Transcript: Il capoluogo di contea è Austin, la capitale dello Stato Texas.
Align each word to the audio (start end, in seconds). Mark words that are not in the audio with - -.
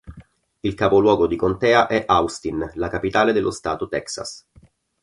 Il 0.61 0.73
capoluogo 0.73 1.27
di 1.27 1.35
contea 1.35 1.85
è 1.85 2.03
Austin, 2.07 2.71
la 2.73 2.87
capitale 2.89 3.33
dello 3.33 3.51
Stato 3.51 3.87
Texas. 3.87 4.47